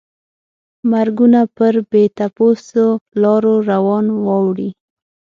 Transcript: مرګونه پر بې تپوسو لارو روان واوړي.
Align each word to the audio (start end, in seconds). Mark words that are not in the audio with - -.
مرګونه 0.91 1.41
پر 1.55 1.73
بې 1.89 2.03
تپوسو 2.17 2.87
لارو 3.21 3.55
روان 3.71 4.05
واوړي. 4.25 4.69